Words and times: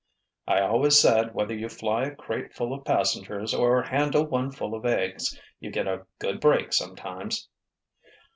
"I 0.47 0.61
always 0.61 0.99
said 0.99 1.35
whether 1.35 1.53
you 1.53 1.69
fly 1.69 2.05
a 2.05 2.15
crate 2.15 2.55
full 2.55 2.73
of 2.73 2.85
passengers 2.85 3.53
or 3.53 3.83
handle 3.83 4.23
one 4.25 4.49
full 4.51 4.73
of 4.73 4.83
eggs, 4.83 5.39
you 5.59 5.69
get 5.69 5.85
a 5.87 6.07
good 6.17 6.41
break 6.41 6.73
sometimes!" 6.73 7.47